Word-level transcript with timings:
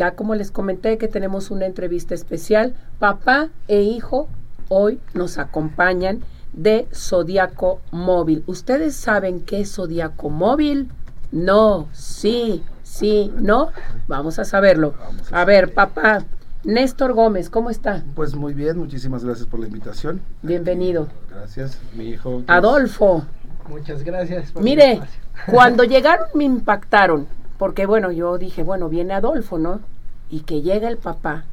Ya 0.00 0.12
como 0.12 0.34
les 0.34 0.50
comenté 0.50 0.96
que 0.96 1.08
tenemos 1.08 1.50
una 1.50 1.66
entrevista 1.66 2.14
especial, 2.14 2.74
papá 2.98 3.50
e 3.68 3.82
hijo 3.82 4.30
hoy 4.70 4.98
nos 5.12 5.36
acompañan 5.36 6.20
de 6.54 6.88
Zodiaco 6.90 7.82
Móvil. 7.90 8.42
¿Ustedes 8.46 8.96
saben 8.96 9.42
qué 9.42 9.60
es 9.60 9.74
Zodiaco 9.74 10.30
Móvil? 10.30 10.88
No, 11.32 11.86
sí, 11.92 12.62
sí, 12.82 13.30
no. 13.36 13.72
Vamos 14.08 14.38
a 14.38 14.46
saberlo. 14.46 14.94
A 15.32 15.44
ver, 15.44 15.74
papá, 15.74 16.24
Néstor 16.64 17.12
Gómez, 17.12 17.50
¿cómo 17.50 17.68
está? 17.68 18.02
Pues 18.14 18.34
muy 18.34 18.54
bien, 18.54 18.78
muchísimas 18.78 19.22
gracias 19.22 19.46
por 19.46 19.60
la 19.60 19.66
invitación. 19.66 20.22
Bienvenido. 20.40 21.08
Gracias, 21.28 21.78
mi 21.94 22.08
hijo. 22.08 22.42
Adolfo. 22.46 23.26
Muchas 23.68 24.02
gracias. 24.02 24.54
Mire, 24.56 25.02
cuando 25.44 25.84
llegaron 25.84 26.28
me 26.32 26.44
impactaron, 26.44 27.26
porque 27.60 27.84
bueno, 27.84 28.10
yo 28.10 28.38
dije, 28.38 28.62
bueno, 28.62 28.88
viene 28.88 29.12
Adolfo, 29.12 29.58
¿no? 29.58 29.82
Y 30.30 30.40
que 30.40 30.62
llega 30.62 30.88
el 30.88 30.96
papá. 30.96 31.44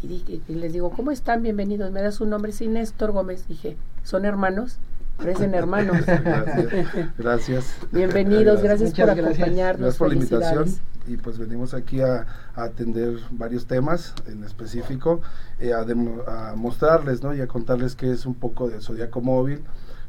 Y, 0.00 0.06
dije, 0.06 0.40
y 0.46 0.54
les 0.54 0.72
digo, 0.72 0.90
¿cómo 0.90 1.10
están? 1.10 1.42
Bienvenidos. 1.42 1.90
¿Me 1.90 2.00
da 2.00 2.12
su 2.12 2.26
nombre? 2.26 2.52
Sí, 2.52 2.68
Néstor 2.68 3.10
Gómez. 3.10 3.48
Dije, 3.48 3.76
¿son 4.04 4.24
hermanos? 4.24 4.78
Parecen 5.16 5.54
hermanos. 5.54 5.96
gracias. 6.06 7.12
gracias. 7.18 7.76
Bienvenidos, 7.90 8.62
gracias, 8.62 8.94
por 8.94 9.10
acompañarnos. 9.10 9.80
Gracias 9.80 9.98
por 9.98 10.08
la 10.10 10.14
invitación. 10.14 10.68
Y 11.08 11.16
pues 11.16 11.38
venimos 11.38 11.74
aquí 11.74 12.02
a, 12.02 12.24
atender 12.54 13.18
varios 13.32 13.66
temas 13.66 14.14
en 14.28 14.44
específico, 14.44 15.22
eh, 15.58 15.72
a, 15.72 15.80
a, 15.80 16.54
mostrarles 16.54 17.24
¿no? 17.24 17.34
y 17.34 17.40
a 17.40 17.48
contarles 17.48 17.96
qué 17.96 18.12
es 18.12 18.26
un 18.26 18.34
poco 18.34 18.68
de 18.68 18.80
Zodiaco 18.80 19.20
Móvil, 19.22 19.64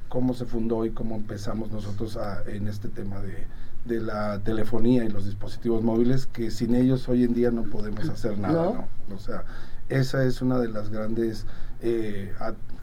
cómo 0.10 0.34
se 0.34 0.46
fundó 0.46 0.86
y 0.86 0.92
cómo 0.92 1.16
empezamos 1.16 1.72
nosotros 1.72 2.18
a, 2.18 2.44
en 2.48 2.68
este 2.68 2.90
tema 2.90 3.22
de, 3.22 3.48
de 3.86 4.00
la 4.00 4.40
telefonía 4.40 5.04
y 5.06 5.10
los 5.10 5.26
dispositivos 5.26 5.84
móviles, 5.84 6.26
que 6.26 6.52
sin 6.52 6.76
ellos 6.76 7.08
hoy 7.08 7.24
en 7.24 7.34
día 7.34 7.52
no 7.52 7.64
podemos 7.64 8.10
hacer 8.10 8.38
nada, 8.38 8.88
¿no? 9.08 9.16
O 9.16 9.20
sea, 9.20 9.44
esa 9.88 10.24
es 10.26 10.42
una 10.42 10.60
de 10.60 10.70
las 10.70 10.90
grandes, 10.90 11.46
eh, 11.82 12.34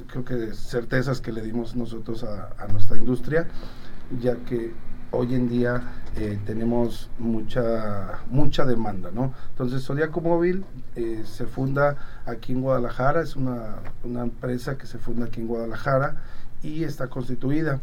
creo 0.08 0.24
que 0.24 0.54
certezas 0.54 1.20
que 1.20 1.32
le 1.32 1.42
dimos 1.42 1.76
nosotros 1.76 2.24
a, 2.24 2.66
nuestra 2.72 2.96
industria, 2.96 3.46
ya 4.20 4.36
que 4.36 4.72
hoy 5.12 5.34
en 5.34 5.48
día 5.48 5.82
eh, 6.16 6.38
tenemos 6.44 7.10
mucha 7.18 8.20
mucha 8.30 8.64
demanda, 8.64 9.10
¿no? 9.12 9.32
Entonces 9.50 9.84
Zodiaco 9.84 10.20
Móvil 10.20 10.64
eh, 10.96 11.22
se 11.24 11.46
funda 11.46 11.96
aquí 12.26 12.52
en 12.52 12.62
Guadalajara, 12.62 13.22
es 13.22 13.36
una, 13.36 13.76
una 14.02 14.22
empresa 14.22 14.76
que 14.76 14.86
se 14.86 14.98
funda 14.98 15.26
aquí 15.26 15.40
en 15.40 15.46
Guadalajara 15.46 16.22
y 16.66 16.84
está 16.84 17.08
constituida. 17.08 17.80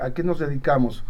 ¿A 0.00 0.10
qué 0.10 0.22
nos 0.22 0.38
dedicamos? 0.38 1.02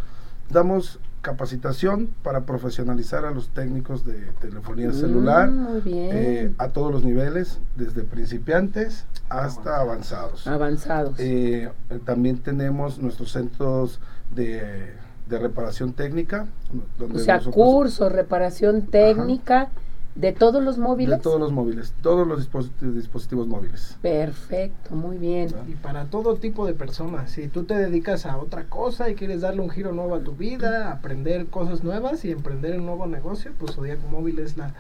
Damos 0.51 1.01
capacitación 1.25 2.11
para 2.23 2.43
profesionalizar 2.43 3.25
a 3.25 3.31
los 3.33 3.49
técnicos 3.49 4.05
de 4.05 4.31
telefonía 4.41 4.91
mm, 4.91 4.93
celular 4.93 5.51
eh, 5.87 6.53
a 6.59 6.69
todos 6.69 6.93
los 6.93 7.03
niveles, 7.03 7.61
desde 7.77 8.05
principiantes 8.05 9.07
hasta 9.31 9.81
avanzados. 9.81 10.47
Avanzados. 10.47 11.19
Eh, 11.19 11.71
también 12.05 12.39
tenemos 12.39 12.99
nuestros 12.99 13.33
centros 13.33 14.01
de, 14.35 14.93
reparación 15.29 15.95
técnica. 15.95 16.47
Donde 16.99 17.23
o 17.23 17.25
sea, 17.25 17.41
curso, 17.41 18.11
reparación 18.11 18.83
técnica. 18.83 19.71
¿De 20.15 20.33
todos 20.33 20.63
los 20.63 20.79
móviles? 20.79 21.19
De 21.19 21.23
todos 21.23 21.41
los 21.41 21.51
móviles, 21.51 21.93
todos 22.01 22.27
los 22.27 22.49
dispositivos, 22.95 23.49
móviles. 23.49 23.99
Perfecto, 24.01 24.95
muy 24.95 25.19
bien. 25.19 25.49
Y 25.67 25.73
para 25.73 26.05
todo 26.05 26.37
tipo 26.37 26.67
de 26.67 26.73
personas, 26.73 27.33
si 27.33 27.49
tú 27.49 27.65
te 27.65 27.75
dedicas 27.75 28.25
a 28.25 28.37
otra 28.37 28.65
cosa 28.65 29.11
y 29.11 29.17
quieres 29.17 29.41
darle 29.41 29.63
un 29.63 29.71
giro 29.71 29.93
nuevo 29.93 30.15
a 30.15 30.21
tu 30.21 30.33
vida, 30.33 30.93
aprender 30.93 31.47
cosas 31.47 31.83
nuevas 31.83 32.25
y 32.25 32.31
emprender 32.31 32.79
un 32.79 32.87
nuevo 32.87 33.07
negocio, 33.07 33.51
pues 33.59 33.75
Zodiaco 33.75 34.07
Móvil 34.09 34.39
es 34.39 34.57
la 34.57 34.73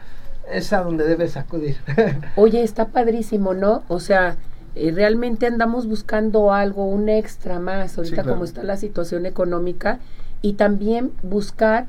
es 0.53 0.73
a 0.73 0.83
donde 0.83 1.05
debes 1.05 1.37
acudir. 1.37 1.79
Oye, 2.37 2.63
está 2.63 2.89
padrísimo, 2.89 3.55
¿no? 3.55 3.83
O 3.89 3.99
sea, 3.99 4.37
eh, 4.75 4.93
realmente 4.93 5.47
andamos 5.47 5.89
buscando 5.89 6.53
algo, 6.53 6.87
un 6.87 7.09
extra 7.09 7.59
más, 7.59 7.97
ahorita 7.97 8.25
como 8.25 8.45
está 8.45 8.63
la 8.63 8.77
situación 8.77 9.27
económica, 9.27 10.01
y 10.43 10.53
también 10.55 11.13
buscar 11.23 11.87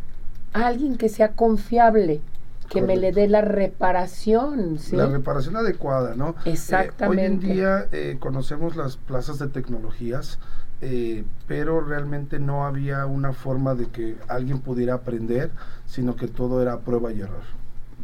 a 0.53 0.67
alguien 0.67 0.95
que 0.95 1.09
sea 1.09 1.33
confiable 1.33 2.21
que 2.69 2.81
me 2.81 2.95
le 2.95 3.11
dé 3.11 3.27
la 3.27 3.41
reparación. 3.41 4.77
¿sí? 4.79 4.95
La 4.95 5.07
reparación 5.07 5.55
adecuada, 5.55 6.15
¿no? 6.15 6.35
Exactamente. 6.45 7.23
Eh, 7.23 7.27
hoy 7.27 7.33
en 7.33 7.39
día 7.39 7.87
eh, 7.91 8.17
conocemos 8.19 8.75
las 8.75 8.97
plazas 8.97 9.39
de 9.39 9.47
tecnologías, 9.47 10.39
eh, 10.81 11.23
pero 11.47 11.81
realmente 11.81 12.39
no 12.39 12.65
había 12.65 13.05
una 13.05 13.33
forma 13.33 13.75
de 13.75 13.87
que 13.87 14.17
alguien 14.27 14.59
pudiera 14.59 14.95
aprender, 14.95 15.51
sino 15.85 16.15
que 16.15 16.27
todo 16.27 16.61
era 16.61 16.73
a 16.73 16.79
prueba 16.79 17.11
y 17.11 17.21
error, 17.21 17.43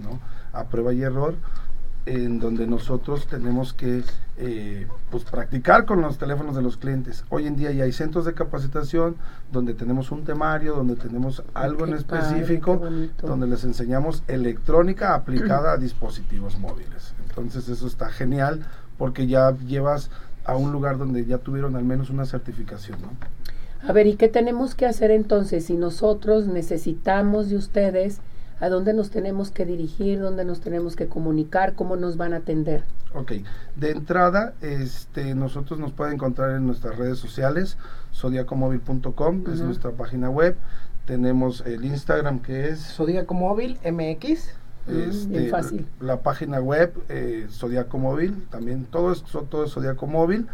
¿no? 0.02 0.20
A 0.54 0.66
prueba 0.66 0.94
y 0.94 1.02
error 1.02 1.36
en 2.06 2.40
donde 2.40 2.66
nosotros 2.66 3.28
tenemos 3.28 3.74
que 3.74 4.04
eh, 4.38 4.88
pues 5.12 5.24
practicar 5.24 5.86
con 5.86 6.02
los 6.02 6.18
teléfonos 6.18 6.56
de 6.56 6.62
los 6.62 6.78
clientes. 6.78 7.24
Hoy 7.30 7.46
en 7.46 7.56
día 7.56 7.72
ya 7.72 7.84
hay 7.84 7.92
centros 7.92 8.26
de 8.26 8.34
capacitación 8.34 9.16
donde 9.52 9.74
tenemos 9.74 10.12
un 10.12 10.24
temario, 10.24 10.76
donde 10.76 10.96
tenemos 10.96 11.44
algo 11.54 11.86
en 11.86 11.94
específico, 11.94 12.82
donde 13.22 13.48
les 13.48 13.64
enseñamos 13.64 14.24
electrónica 14.28 15.14
aplicada 15.14 15.74
a 15.74 15.78
dispositivos 15.78 16.58
móviles. 16.58 17.14
Entonces 17.30 17.70
eso 17.70 17.86
está 17.86 18.10
genial 18.10 18.66
porque 18.98 19.28
ya 19.28 19.56
llevas 19.58 20.10
a 20.44 20.56
un 20.56 20.72
lugar 20.72 20.98
donde 20.98 21.26
ya 21.26 21.38
tuvieron 21.38 21.76
al 21.76 21.84
menos 21.84 22.10
una 22.10 22.26
certificación, 22.26 23.00
¿no? 23.02 23.10
A 23.88 23.94
ver, 23.94 24.06
¿y 24.06 24.16
qué 24.16 24.28
tenemos 24.28 24.76
que 24.76 24.86
hacer 24.86 25.10
entonces 25.10 25.66
si 25.66 25.76
nosotros 25.76 26.46
necesitamos 26.46 27.50
de 27.50 27.58
ustedes 27.58 28.20
a 28.62 28.70
dónde 28.70 28.94
nos 28.94 29.10
tenemos 29.10 29.52
que 29.52 29.66
dirigir, 29.66 30.20
dónde 30.20 30.46
nos 30.46 30.62
tenemos 30.62 30.96
que 30.96 31.08
comunicar, 31.08 31.74
cómo 31.74 31.98
nos 31.98 32.16
van 32.16 32.34
a 32.34 32.38
atender. 32.38 32.84
Ok, 33.14 33.34
de 33.76 33.92
entrada, 33.92 34.54
este, 34.62 35.36
nosotros 35.36 35.80
nos 35.80 35.92
pueden 35.92 36.14
encontrar 36.14 36.52
en 36.52 36.66
nuestras 36.66 36.98
redes 36.98 37.18
sociales, 37.18 37.78
zodiacomóvil.com, 38.14 39.44
es 39.52 39.62
nuestra 39.62 39.92
página 39.92 40.30
web. 40.30 40.56
Tenemos 41.06 41.62
el 41.66 41.84
Instagram 41.84 42.40
que 42.40 42.70
es 42.70 42.80
Zodiacomóvil 42.80 43.80
MX. 43.84 44.62
Este, 44.88 45.50
fácil. 45.50 45.88
La, 46.00 46.22
página 46.22 46.60
web 46.60 46.94
eh, 47.10 47.48
Zodiaco 47.52 47.98
Móvil, 47.98 48.48
también 48.50 48.86
todo 48.86 49.12
es, 49.12 49.24
todo 49.24 49.66
es 49.66 49.72
Zodiaco 49.72 50.08
Móvil. 50.08 50.48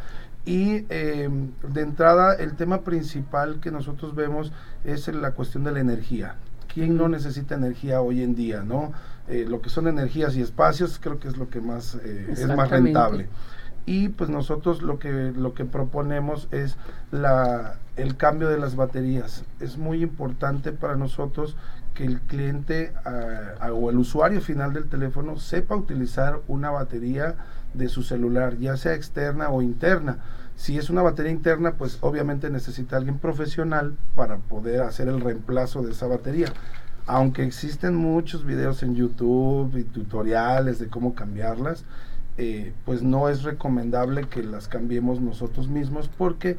Y 0.46 0.86
em, 0.90 1.52
de 1.74 1.82
entrada, 1.82 2.34
el 2.36 2.56
tema 2.56 2.82
principal 2.82 3.60
que 3.60 3.70
nosotros 3.70 4.16
vemos 4.16 4.54
es 4.86 5.08
la 5.10 5.32
cuestión 5.32 5.66
de 5.66 5.74
la 5.74 5.82
energía. 5.82 6.36
¿Quién 6.78 6.96
no 6.96 7.10
necesita 7.10 7.56
energía 7.56 8.02
hoy 8.02 8.22
en 8.22 8.36
día, 8.36 8.62
no? 8.62 8.94
Eh, 9.28 9.48
lo 9.50 9.62
que 9.64 9.70
son 9.72 9.88
energías 9.88 10.36
y 10.36 10.44
espacios 10.44 11.00
creo 11.02 11.20
que 11.20 11.28
es 11.28 11.36
lo 11.36 11.50
que 11.50 11.60
más 11.60 11.96
eh, 12.04 12.28
es 12.30 12.48
más 12.56 12.70
rentable. 12.70 13.30
Y 13.88 14.10
pues 14.10 14.30
nosotros 14.30 14.84
lo 14.84 15.00
que 15.00 15.34
lo 15.36 15.56
que 15.56 15.66
proponemos 15.66 16.48
es 16.52 16.78
la 17.10 17.80
el 17.96 18.16
cambio 18.16 18.48
de 18.48 18.60
las 18.60 18.76
baterías. 18.76 19.44
Es 19.60 19.80
muy 19.80 20.04
importante 20.04 20.72
para 20.72 20.96
nosotros 20.96 21.58
que 21.96 22.06
el 22.06 22.20
cliente 22.20 22.94
o 23.72 23.90
el 23.90 23.98
usuario 23.98 24.40
final 24.40 24.74
del 24.74 24.88
teléfono 24.88 25.40
sepa 25.40 25.76
utilizar 25.76 26.42
una 26.48 26.70
batería 26.70 27.38
de 27.74 27.90
su 27.90 28.04
celular, 28.04 28.56
ya 28.60 28.78
sea 28.78 28.94
externa 28.94 29.50
o 29.50 29.64
interna 29.64 30.20
si 30.58 30.78
es 30.78 30.90
una 30.90 31.04
batería 31.04 31.32
interna, 31.32 31.76
pues 31.76 32.00
obviamente 32.02 32.50
necesita 32.50 32.98
alguien 32.98 33.20
profesional 33.20 33.96
para 34.16 34.38
poder 34.38 34.82
hacer 34.82 35.08
el 35.08 35.22
reemplazo 35.22 35.84
de 35.84 35.92
esa 35.92 36.08
batería. 36.08 36.48
Aunque 37.06 37.44
existen 37.44 37.96
muchos 37.96 38.44
videos 38.44 38.82
en 38.82 38.96
YouTube 38.96 39.78
y 39.78 39.84
tutoriales 39.84 40.80
de 40.80 40.88
cómo 40.88 41.14
cambiarlas, 41.14 41.86
eh, 42.40 42.74
pues 42.86 43.04
no 43.04 43.30
es 43.30 43.44
recomendable 43.44 44.28
que 44.28 44.42
las 44.42 44.68
cambiemos 44.68 45.22
nosotros 45.22 45.70
mismos 45.70 46.10
porque 46.18 46.58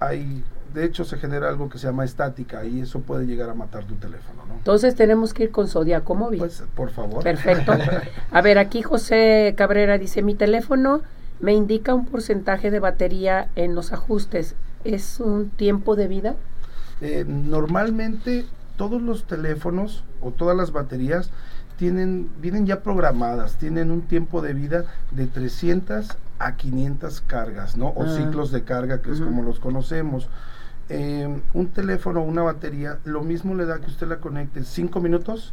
hay, 0.00 0.42
de 0.74 0.84
hecho 0.84 1.04
se 1.04 1.16
genera 1.16 1.48
algo 1.48 1.68
que 1.68 1.78
se 1.78 1.86
llama 1.86 2.04
estática 2.04 2.64
y 2.64 2.80
eso 2.80 3.00
puede 3.00 3.26
llegar 3.26 3.48
a 3.48 3.54
matar 3.54 3.84
tu 3.84 3.94
teléfono. 3.94 4.44
¿no? 4.46 4.54
Entonces 4.54 4.96
tenemos 4.96 5.32
que 5.32 5.44
ir 5.44 5.50
con 5.52 5.68
Zodiaco 5.68 6.16
Móvil. 6.16 6.40
Pues 6.40 6.64
por 6.74 6.90
favor. 6.90 7.22
Perfecto. 7.22 7.72
A 8.32 8.42
ver, 8.42 8.58
aquí 8.58 8.82
José 8.82 9.54
Cabrera 9.56 9.98
dice, 9.98 10.22
mi 10.22 10.34
teléfono 10.34 11.02
me 11.40 11.52
indica 11.52 11.94
un 11.94 12.06
porcentaje 12.06 12.70
de 12.70 12.80
batería 12.80 13.48
en 13.56 13.74
los 13.74 13.92
ajustes. 13.92 14.54
¿Es 14.84 15.20
un 15.20 15.50
tiempo 15.50 15.96
de 15.96 16.08
vida? 16.08 16.36
Eh, 17.00 17.24
normalmente 17.26 18.46
todos 18.76 19.02
los 19.02 19.24
teléfonos 19.24 20.04
o 20.20 20.30
todas 20.30 20.56
las 20.56 20.72
baterías 20.72 21.30
tienen, 21.76 22.30
vienen 22.40 22.66
ya 22.66 22.82
programadas, 22.82 23.56
tienen 23.56 23.90
un 23.90 24.02
tiempo 24.02 24.40
de 24.40 24.54
vida 24.54 24.84
de 25.10 25.26
300 25.26 26.16
a 26.38 26.56
500 26.56 27.20
cargas, 27.22 27.76
¿no? 27.76 27.88
O 27.88 28.04
ah. 28.04 28.16
ciclos 28.16 28.50
de 28.50 28.62
carga, 28.62 29.02
que 29.02 29.12
es 29.12 29.20
como 29.20 29.42
los 29.42 29.60
conocemos. 29.60 30.28
Eh, 30.88 31.40
un 31.52 31.66
teléfono 31.68 32.20
o 32.20 32.24
una 32.24 32.42
batería, 32.42 32.98
lo 33.04 33.22
mismo 33.22 33.54
le 33.54 33.66
da 33.66 33.80
que 33.80 33.86
usted 33.86 34.06
la 34.06 34.18
conecte 34.18 34.62
5 34.62 35.00
minutos 35.00 35.52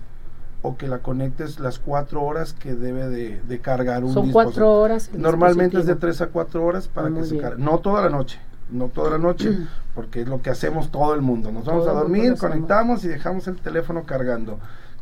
o 0.64 0.78
que 0.78 0.88
la 0.88 1.00
conectes 1.00 1.60
las 1.60 1.78
cuatro 1.78 2.24
horas 2.24 2.54
que 2.54 2.74
debe 2.74 3.10
de, 3.10 3.60
cargar 3.60 4.04
un 4.04 4.14
Son 4.14 4.32
cuatro 4.32 4.72
horas. 4.72 5.12
Normalmente 5.14 5.78
es 5.78 5.86
de 5.86 5.96
tres 5.96 6.22
a 6.22 6.28
cuatro 6.28 6.66
horas 6.66 6.88
para 6.88 7.10
que 7.12 7.26
se 7.26 7.38
cargue. 7.38 7.62
No 7.62 7.80
toda 7.80 8.02
la 8.02 8.10
noche, 8.10 8.40
no 8.72 8.88
toda 8.88 9.12
la 9.12 9.18
noche, 9.18 9.58
porque 9.94 10.22
es 10.22 10.28
lo 10.28 10.42
que 10.42 10.50
hacemos 10.50 10.90
todo 10.90 11.14
el 11.14 11.22
mundo. 11.22 11.52
Nos 11.52 11.66
vamos 11.66 11.86
a 11.88 11.92
dormir, 11.92 12.36
conectamos 12.38 13.04
y 13.04 13.10
dejamos 13.10 13.48
el 13.48 13.58
teléfono 13.58 14.04
cargando. 14.04 14.58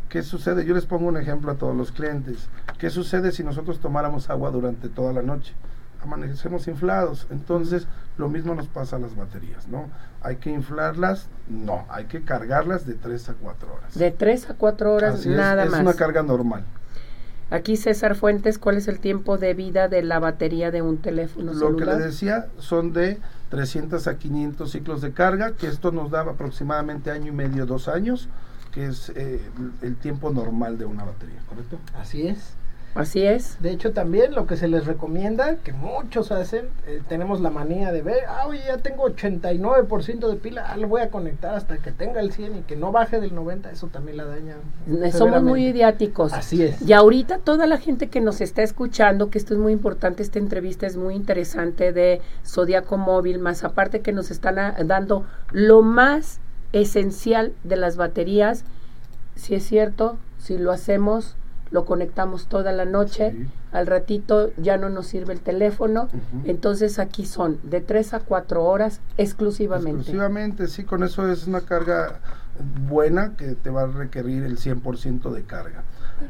¿Qué 0.09 0.23
sucede? 0.23 0.65
Yo 0.65 0.73
les 0.73 0.85
pongo 0.85 1.07
un 1.07 1.15
ejemplo 1.15 1.51
a 1.51 1.55
todos 1.55 1.75
los 1.75 1.91
clientes. 1.91 2.49
¿Qué 2.79 2.89
sucede 2.89 3.31
si 3.31 3.43
nosotros 3.43 3.79
tomáramos 3.79 4.29
agua 4.29 4.49
durante 4.49 4.89
toda 4.89 5.13
la 5.13 5.21
noche? 5.21 5.53
Amanecemos 6.03 6.67
inflados. 6.67 7.27
Entonces, 7.29 7.87
lo 8.17 8.29
mismo 8.29 8.55
nos 8.55 8.67
pasa 8.67 8.95
a 8.95 8.99
las 8.99 9.15
baterías, 9.15 9.67
¿no? 9.67 9.89
¿Hay 10.21 10.37
que 10.37 10.49
inflarlas? 10.49 11.27
No, 11.47 11.85
hay 11.89 12.05
que 12.05 12.23
cargarlas 12.23 12.85
de 12.85 12.95
3 12.95 13.29
a 13.29 13.33
4 13.33 13.73
horas. 13.73 13.97
De 13.97 14.11
3 14.11 14.49
a 14.49 14.53
4 14.55 14.93
horas, 14.93 15.25
nada 15.25 15.65
más. 15.65 15.75
Es 15.75 15.79
una 15.81 15.93
carga 15.93 16.23
normal. 16.23 16.63
Aquí 17.49 17.75
César 17.75 18.15
Fuentes, 18.15 18.57
¿cuál 18.57 18.77
es 18.77 18.87
el 18.87 18.99
tiempo 18.99 19.37
de 19.37 19.53
vida 19.53 19.89
de 19.89 20.03
la 20.03 20.19
batería 20.19 20.71
de 20.71 20.81
un 20.81 20.99
teléfono 20.99 21.53
Lo 21.53 21.75
que 21.75 21.83
le 21.83 21.97
decía 21.97 22.47
son 22.59 22.93
de 22.93 23.19
300 23.49 24.07
a 24.07 24.17
500 24.17 24.71
ciclos 24.71 25.01
de 25.01 25.11
carga, 25.11 25.51
que 25.51 25.67
esto 25.67 25.91
nos 25.91 26.11
da 26.11 26.21
aproximadamente 26.21 27.11
año 27.11 27.27
y 27.27 27.35
medio, 27.35 27.65
dos 27.65 27.89
años 27.89 28.29
que 28.71 28.87
es 28.87 29.11
eh, 29.15 29.41
el 29.81 29.95
tiempo 29.97 30.31
normal 30.31 30.77
de 30.77 30.85
una 30.85 31.03
batería, 31.03 31.41
¿correcto? 31.47 31.77
Así 31.93 32.27
es. 32.27 32.55
Así 32.93 33.23
es. 33.25 33.57
De 33.61 33.71
hecho, 33.71 33.93
también 33.93 34.33
lo 34.33 34.47
que 34.47 34.57
se 34.57 34.67
les 34.67 34.85
recomienda, 34.85 35.55
que 35.57 35.71
muchos 35.71 36.31
hacen, 36.31 36.69
eh, 36.87 37.01
tenemos 37.07 37.39
la 37.41 37.49
manía 37.49 37.91
de 37.91 38.01
ver, 38.01 38.25
ah, 38.27 38.45
oye, 38.47 38.61
ya 38.67 38.77
tengo 38.77 39.03
89% 39.05 40.27
de 40.27 40.35
pila, 40.35 40.65
ah, 40.67 40.77
lo 40.77 40.87
voy 40.87 41.01
a 41.01 41.09
conectar 41.09 41.55
hasta 41.55 41.77
que 41.77 41.91
tenga 41.91 42.19
el 42.19 42.31
100 42.31 42.57
y 42.57 42.61
que 42.61 42.75
no 42.75 42.91
baje 42.91 43.19
del 43.19 43.33
90, 43.33 43.71
eso 43.71 43.87
también 43.87 44.17
la 44.17 44.25
daña. 44.25 44.55
Somos 45.11 45.41
muy 45.41 45.67
idiáticos. 45.67 46.33
Así 46.33 46.63
es. 46.63 46.81
Y 46.81 46.93
ahorita 46.93 47.39
toda 47.39 47.65
la 47.65 47.77
gente 47.77 48.09
que 48.09 48.19
nos 48.19 48.41
está 48.41 48.61
escuchando, 48.61 49.29
que 49.29 49.37
esto 49.37 49.53
es 49.53 49.59
muy 49.59 49.73
importante, 49.73 50.23
esta 50.23 50.39
entrevista 50.39 50.85
es 50.85 50.97
muy 50.97 51.15
interesante 51.15 51.93
de 51.93 52.21
Zodiaco 52.45 52.97
Móvil, 52.97 53.39
más 53.39 53.63
aparte 53.63 54.01
que 54.01 54.11
nos 54.11 54.31
están 54.31 54.55
dando 54.87 55.25
lo 55.51 55.81
más 55.81 56.39
esencial 56.73 57.53
de 57.63 57.77
las 57.77 57.97
baterías. 57.97 58.65
Si 59.35 59.55
es 59.55 59.63
cierto, 59.63 60.17
si 60.37 60.57
lo 60.57 60.71
hacemos, 60.71 61.35
lo 61.71 61.85
conectamos 61.85 62.47
toda 62.47 62.71
la 62.71 62.85
noche, 62.85 63.47
al 63.71 63.87
ratito 63.87 64.51
ya 64.57 64.77
no 64.77 64.89
nos 64.89 65.07
sirve 65.07 65.33
el 65.33 65.39
teléfono, 65.39 66.09
entonces 66.43 66.99
aquí 66.99 67.25
son 67.25 67.59
de 67.63 67.81
3 67.81 68.13
a 68.13 68.19
4 68.19 68.63
horas 68.63 68.99
exclusivamente. 69.17 70.01
Exclusivamente, 70.01 70.67
sí, 70.67 70.83
con 70.83 71.03
eso 71.03 71.31
es 71.31 71.47
una 71.47 71.61
carga 71.61 72.19
buena 72.87 73.35
que 73.37 73.55
te 73.55 73.69
va 73.69 73.83
a 73.83 73.87
requerir 73.87 74.43
el 74.43 74.57
100% 74.57 75.31
de 75.31 75.43
carga. 75.43 75.83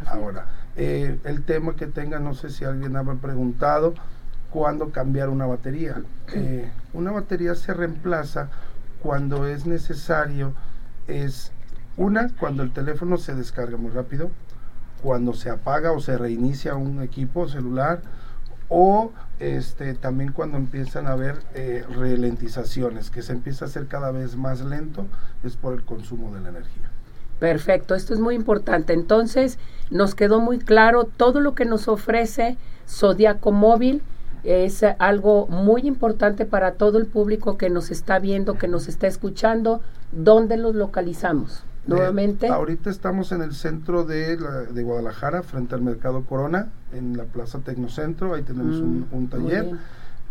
Ahora, 0.05 0.45
eh, 0.75 1.19
el 1.23 1.43
tema 1.43 1.75
que 1.75 1.87
tenga, 1.87 2.19
no 2.19 2.33
sé 2.33 2.49
si 2.49 2.63
alguien 2.63 2.95
ha 2.95 3.03
preguntado, 3.15 3.93
¿cuándo 4.51 4.91
cambiar 4.91 5.29
una 5.29 5.45
batería? 5.45 6.01
Eh, 6.33 6.71
una 6.93 7.11
batería 7.11 7.55
se 7.55 7.73
reemplaza 7.73 8.47
cuando 9.01 9.47
es 9.47 9.65
necesario 9.65 10.53
es 11.07 11.51
una, 11.97 12.29
cuando 12.39 12.63
el 12.63 12.71
teléfono 12.71 13.17
se 13.17 13.35
descarga 13.35 13.75
muy 13.75 13.91
rápido, 13.91 14.31
cuando 15.01 15.33
se 15.33 15.49
apaga 15.49 15.91
o 15.91 15.99
se 15.99 16.17
reinicia 16.17 16.75
un 16.75 17.01
equipo 17.01 17.47
celular 17.47 18.01
o 18.69 19.11
este, 19.39 19.95
también 19.95 20.31
cuando 20.31 20.57
empiezan 20.57 21.07
a 21.07 21.11
haber 21.11 21.39
eh, 21.55 21.83
ralentizaciones, 21.89 23.09
que 23.09 23.21
se 23.21 23.33
empieza 23.33 23.65
a 23.65 23.67
hacer 23.67 23.87
cada 23.87 24.11
vez 24.11 24.35
más 24.37 24.61
lento, 24.61 25.07
es 25.43 25.57
por 25.57 25.73
el 25.73 25.83
consumo 25.83 26.33
de 26.33 26.41
la 26.41 26.49
energía. 26.49 26.89
Perfecto, 27.39 27.95
esto 27.95 28.13
es 28.13 28.19
muy 28.19 28.35
importante. 28.35 28.93
Entonces, 28.93 29.57
nos 29.89 30.15
quedó 30.15 30.39
muy 30.39 30.59
claro 30.59 31.05
todo 31.05 31.39
lo 31.39 31.55
que 31.55 31.65
nos 31.65 31.87
ofrece 31.87 32.55
Zodiaco 32.87 33.51
Móvil 33.51 34.03
es 34.43 34.83
algo 34.99 35.47
muy 35.47 35.81
importante 35.81 36.45
para 36.45 36.73
todo 36.73 36.97
el 36.97 37.07
público 37.07 37.57
que 37.57 37.69
nos 37.69 37.91
está 37.91 38.19
viendo, 38.19 38.57
que 38.57 38.67
nos 38.67 38.87
está 38.87 39.07
escuchando. 39.07 39.81
¿Dónde 40.11 40.57
los 40.57 40.75
localizamos? 40.75 41.63
Nuevamente. 41.87 42.47
ahorita 42.47 42.89
estamos 42.89 43.31
en 43.31 43.41
el 43.41 43.53
centro 43.53 44.03
de, 44.03 44.37
de, 44.37 44.83
Guadalajara, 44.83 45.41
frente 45.43 45.75
al 45.75 45.81
Mercado 45.81 46.23
Corona, 46.25 46.69
en 46.93 47.17
la 47.17 47.23
Plaza 47.23 47.59
Tecnocentro. 47.59 48.33
Ahí 48.33 48.43
tenemos 48.43 48.77
un, 48.77 49.07
mm, 49.11 49.27
taller. 49.29 49.71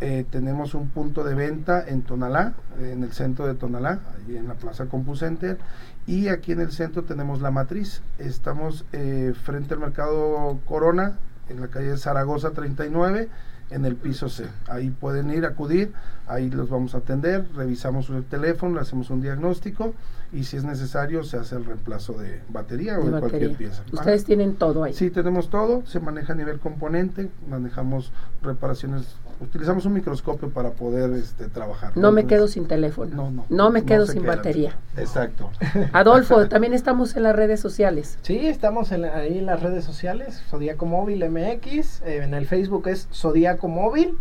Eh, 0.01 0.25
tenemos 0.31 0.75
un 0.75 0.89
punto 0.89 1.25
de 1.25 1.35
venta 1.35 1.85
en 1.87 2.03
Tonalá, 2.03 2.55
en 2.81 3.03
el 3.03 3.13
centro 3.13 3.47
de 3.47 3.55
Tonalá, 3.55 4.01
ahí 4.17 4.37
en 4.37 4.49
la 4.49 4.55
Plaza 4.55 4.87
CompuCenter. 4.87 5.59
Y 6.07 6.29
aquí 6.29 6.53
en 6.53 6.61
el 6.61 6.73
centro 6.73 7.03
tenemos 7.03 7.43
la 7.43 7.51
matriz. 7.51 8.01
Estamos 8.19 8.87
eh, 8.93 9.35
frente 9.43 9.75
al 9.75 9.81
Mercado 9.81 10.59
Corona, 10.65 11.19
en 11.49 11.61
la 11.61 11.69
calle 11.69 11.97
Zaragoza 11.99 12.53
39 12.53 13.29
en 13.71 13.85
el 13.85 13.97
piso 13.97 14.29
C. 14.29 14.47
Ahí 14.69 14.91
pueden 14.91 15.31
ir, 15.31 15.47
acudir, 15.47 15.93
ahí 16.27 16.51
los 16.51 16.69
vamos 16.69 16.95
a 16.95 16.99
atender, 16.99 17.47
revisamos 17.55 18.07
su 18.07 18.23
teléfono, 18.23 18.75
le 18.75 18.81
hacemos 18.81 19.11
un 19.11 19.21
diagnóstico 19.21 19.95
y 20.33 20.45
si 20.45 20.57
es 20.57 20.65
necesario 20.65 21.25
se 21.25 21.37
hace 21.39 21.57
el 21.57 21.65
reemplazo 21.65 22.13
de 22.13 22.41
batería 22.49 22.99
o 22.99 23.05
de, 23.05 23.19
cualquier 23.19 23.57
pieza. 23.57 23.83
Ustedes 23.93 24.25
tienen 24.25 24.55
todo 24.55 24.85
ahí. 24.85 24.93
Sí, 24.93 25.11
tenemos 25.11 25.51
todo, 25.51 25.85
se 25.87 25.99
maneja 25.99 26.33
a 26.33 26.37
nivel 26.37 26.61
componente, 26.61 27.31
manejamos 27.49 28.13
reparaciones, 28.43 29.17
utilizamos 29.41 29.87
un 29.87 29.95
microscopio 29.95 30.51
para 30.51 30.71
poder 30.71 31.13
este, 31.15 31.49
trabajar. 31.49 31.97
No, 31.97 32.13
me 32.13 32.27
quedo 32.27 32.47
sin 32.47 32.67
teléfono. 32.67 33.17
No, 33.17 33.31
no. 33.31 33.47
No 33.49 33.71
me 33.71 33.85
quedo 33.85 34.07
sin 34.07 34.25
batería. 34.25 34.77
Exacto. 34.97 35.51
Adolfo, 35.93 36.47
también 36.49 36.75
estamos 36.75 37.17
en 37.17 37.25
las 37.25 37.35
redes 37.35 37.59
sociales. 37.59 38.19
Sí, 38.23 38.47
estamos 38.47 38.93
ahí 38.93 39.39
en 39.39 39.47
las 39.47 39.61
redes 39.63 39.85
sociales, 39.85 40.43
Zodíaco 40.49 40.87
Móvil 40.87 41.29
MX, 41.29 42.03
eh, 42.03 42.23
en 42.23 42.35
el 42.35 42.47
Facebook 42.47 42.87
es 42.87 43.09
Zodíaco 43.13 43.60
Móvil 43.69 44.17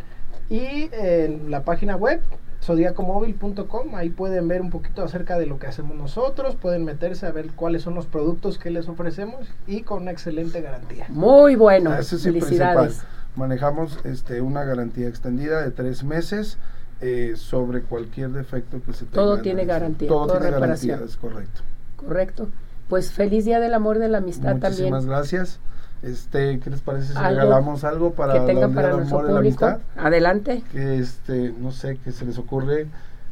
y 0.49 0.89
en 0.93 1.51
la 1.51 1.63
página 1.63 1.95
web 1.95 2.21
zodiacomóvil.com, 2.61 3.95
ahí 3.95 4.09
pueden 4.09 4.47
ver 4.47 4.61
un 4.61 4.69
poquito 4.69 5.03
acerca 5.03 5.37
de 5.39 5.45
lo 5.45 5.59
que 5.59 5.67
hacemos 5.67 5.95
nosotros, 5.95 6.55
pueden 6.55 6.83
meterse 6.83 7.25
a 7.25 7.31
ver 7.31 7.51
cuáles 7.51 7.83
son 7.83 7.95
los 7.95 8.05
productos 8.05 8.57
que 8.57 8.69
les 8.69 8.89
ofrecemos 8.89 9.47
y 9.65 9.81
con 9.81 10.03
una 10.03 10.11
excelente 10.11 10.61
garantía. 10.61 11.05
Muy 11.09 11.55
bueno, 11.55 11.91
felicidades. 11.91 13.01
Manejamos 13.35 13.99
este, 14.03 14.41
una 14.41 14.63
garantía 14.63 15.07
extendida 15.07 15.61
de 15.61 15.71
tres 15.71 16.03
meses 16.03 16.57
eh, 16.99 17.33
sobre 17.37 17.81
cualquier 17.81 18.31
defecto 18.31 18.81
que 18.85 18.91
se 18.91 19.05
tenga. 19.05 19.15
Todo 19.15 19.39
tiene 19.39 19.65
garantía, 19.65 20.09
todo, 20.09 20.33
tiene 20.33 20.51
reparación. 20.51 21.03
es 21.03 21.15
correcto. 21.15 21.61
Correcto. 21.95 22.49
Pues 22.89 23.13
feliz 23.13 23.45
día 23.45 23.59
del 23.59 23.73
amor 23.73 23.99
de 23.99 24.09
la 24.09 24.17
amistad 24.17 24.57
también. 24.57 24.89
Muchísimas 24.89 25.05
gracias. 25.05 25.59
Este, 26.01 26.59
¿qué 26.59 26.69
les 26.69 26.81
parece 26.81 27.13
si 27.13 27.19
regalamos 27.19 27.83
algo 27.83 28.11
para 28.11 28.33
que 28.33 28.39
tengan 28.41 28.73
para 28.73 28.91
nuestro 28.91 29.25
público? 29.25 29.77
Adelante. 29.97 30.63
Que 30.71 30.99
este, 30.99 31.53
no 31.59 31.71
sé, 31.71 31.97
que 31.97 32.11
se 32.11 32.25
les 32.25 32.37
ocurre 32.37 32.87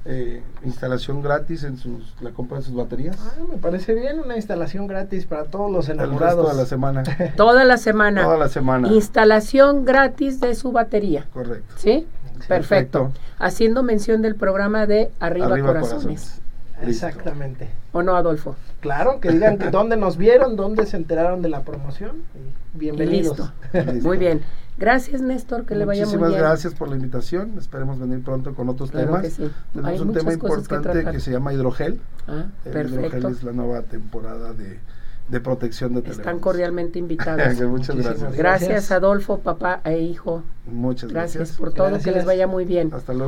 eh, 0.09 0.41
instalación 0.63 1.21
gratis 1.21 1.63
en 1.63 1.77
sus 1.77 2.13
la 2.21 2.31
compra 2.31 2.59
de 2.59 2.63
sus 2.63 2.73
baterías. 2.73 3.17
Ah, 3.19 3.41
me 3.49 3.57
parece 3.57 3.93
bien 3.93 4.19
una 4.19 4.37
instalación 4.37 4.87
gratis 4.87 5.25
para 5.25 5.43
todos 5.43 5.69
los 5.69 5.89
enamorados. 5.89 6.45
Toda 6.45 6.53
la 6.53 6.65
semana. 6.65 7.03
Toda 7.35 7.65
la 7.65 7.77
semana. 7.77 8.23
Toda 8.23 8.37
la 8.37 8.47
semana. 8.47 8.87
Instalación 8.87 9.83
gratis 9.83 10.39
de 10.39 10.55
su 10.55 10.71
batería. 10.71 11.25
Correcto. 11.33 11.73
¿Sí? 11.75 12.07
Perfecto. 12.47 13.11
Haciendo 13.37 13.83
mención 13.83 14.21
del 14.21 14.35
programa 14.35 14.85
de 14.85 15.11
Arriba, 15.19 15.59
Corazones. 15.59 16.41
Exactamente. 16.81 17.69
¿O 17.91 18.03
no, 18.03 18.15
Adolfo? 18.15 18.55
Claro, 18.81 19.19
que 19.19 19.31
digan 19.31 19.57
que 19.57 19.69
dónde 19.69 19.97
nos 19.97 20.17
vieron, 20.17 20.55
dónde 20.55 20.85
se 20.85 20.97
enteraron 20.97 21.41
de 21.41 21.49
la 21.49 21.61
promoción. 21.61 22.23
bienvenidos. 22.73 23.51
Muy 24.01 24.17
bien. 24.17 24.41
Gracias, 24.77 25.21
Néstor, 25.21 25.65
que 25.65 25.73
le 25.73 25.85
vaya 25.85 26.05
muy 26.05 26.11
bien. 26.11 26.19
Muchísimas 26.19 26.39
gracias 26.39 26.73
por 26.75 26.87
la 26.89 26.95
invitación. 26.95 27.57
Esperemos 27.57 27.99
venir 27.99 28.23
pronto 28.23 28.53
con 28.53 28.69
otros 28.69 28.91
temas. 28.91 29.39
Tenemos 29.73 30.01
un 30.01 30.13
tema 30.13 30.33
importante 30.33 31.03
que, 31.11 31.19
se 31.19 31.31
llama 31.31 31.53
hidrogel. 31.53 31.99
Ah, 32.27 32.45
El 32.65 32.89
hidrogel 32.89 33.25
es 33.25 33.43
la 33.43 33.53
nueva 33.53 33.81
temporada 33.81 34.53
de, 34.53 34.79
de 35.29 35.39
protección 35.39 35.95
de 35.95 36.01
teléfonos. 36.01 36.27
Están 36.27 36.39
cordialmente 36.39 36.99
invitados. 36.99 37.59
Muchas 37.61 37.95
gracias. 37.95 38.37
gracias. 38.37 38.91
Adolfo, 38.91 39.39
papá 39.39 39.81
e 39.83 39.97
hijo. 39.99 40.43
Muchas 40.67 41.11
gracias. 41.11 41.37
Gracias 41.37 41.57
por 41.57 41.73
todo, 41.73 41.97
que 41.99 42.11
les 42.11 42.25
vaya 42.25 42.45
muy 42.45 42.65
bien. 42.65 42.91
Hasta 42.93 43.13
luego. 43.13 43.25